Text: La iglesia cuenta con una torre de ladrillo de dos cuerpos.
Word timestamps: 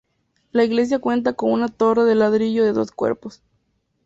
La 0.51 0.63
iglesia 0.63 0.97
cuenta 0.97 1.33
con 1.33 1.51
una 1.51 1.67
torre 1.67 2.05
de 2.05 2.15
ladrillo 2.15 2.63
de 2.65 2.73
dos 2.73 2.89
cuerpos. 2.91 3.43